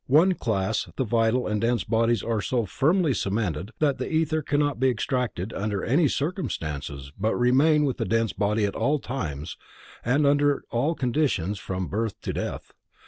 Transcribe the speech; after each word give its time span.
In 0.09 0.15
one 0.15 0.33
class 0.33 0.89
the 0.95 1.03
vital 1.03 1.45
and 1.45 1.61
dense 1.61 1.83
bodies 1.83 2.23
are 2.23 2.41
so 2.41 2.65
firmly 2.65 3.13
cemented 3.13 3.69
that 3.77 3.99
the 3.99 4.11
ethers 4.11 4.45
cannot 4.47 4.79
be 4.79 4.89
extracted 4.89 5.53
under 5.53 5.83
any 5.83 6.07
circumstances 6.07 7.11
but 7.19 7.35
remain 7.35 7.85
with 7.85 7.97
the 7.97 8.05
dense 8.05 8.33
body 8.33 8.65
at 8.65 8.75
all 8.75 8.97
times 8.97 9.57
and 10.03 10.25
under 10.25 10.63
all 10.71 10.95
conditions 10.95 11.59
from 11.59 11.85
birth 11.87 12.19
to 12.21 12.33
death. 12.33 12.73